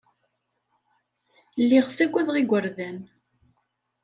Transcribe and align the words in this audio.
Lliɣ 1.61 1.85
ssagadeɣ 1.87 2.35
igerdan. 2.37 2.99